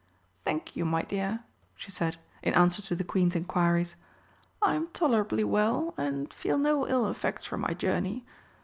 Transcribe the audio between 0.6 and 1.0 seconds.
you,